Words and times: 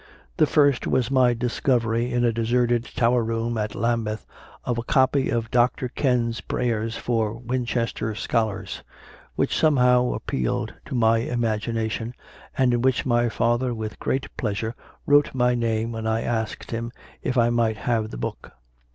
The 0.37 0.47
first 0.47 0.87
was 0.87 1.11
my 1.11 1.35
discovery, 1.35 2.11
in 2.11 2.25
a 2.25 2.33
deserted 2.33 2.85
tower 2.95 3.23
room 3.23 3.55
at 3.55 3.75
Lambeth, 3.75 4.25
of 4.65 4.79
a 4.79 4.83
copy 4.83 5.29
of 5.29 5.51
Dr. 5.51 5.89
Ken 5.89 6.29
s 6.29 6.41
Prayers 6.41 6.97
for 6.97 7.33
Winchester 7.37 8.15
scholars, 8.15 8.81
which 9.35 9.55
somehow 9.55 10.13
appealed 10.13 10.73
to 10.87 10.95
my 10.95 11.19
imagination, 11.19 12.15
and 12.57 12.73
in 12.73 12.81
which 12.81 13.05
my 13.05 13.29
father 13.29 13.75
with 13.75 13.99
great 13.99 14.25
pleasure 14.37 14.73
wrote 15.05 15.35
my 15.35 15.53
name 15.53 15.91
when 15.91 16.07
I 16.07 16.21
asked 16.23 16.71
him 16.71 16.91
if 17.21 17.37
I 17.37 17.51
might 17.51 17.77
have 17.77 18.09
the 18.09 18.17
book. 18.17 18.53